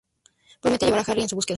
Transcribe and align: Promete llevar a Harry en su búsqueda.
Promete 0.61 0.85
llevar 0.87 1.01
a 1.01 1.11
Harry 1.11 1.21
en 1.21 1.29
su 1.29 1.35
búsqueda. 1.35 1.49